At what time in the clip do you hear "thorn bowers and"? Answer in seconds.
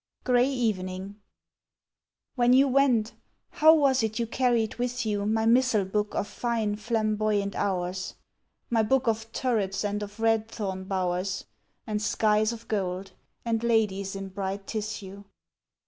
10.49-12.01